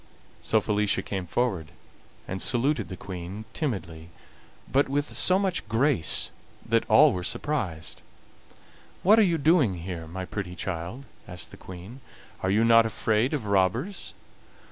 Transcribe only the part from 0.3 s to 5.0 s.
So Felicia came forward and saluted the Queen timidly, but